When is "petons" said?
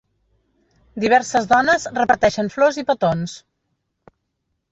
2.89-3.37